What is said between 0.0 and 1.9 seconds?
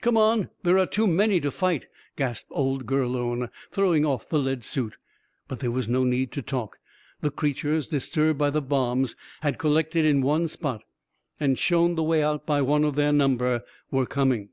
"Come on, there are too many to fight,"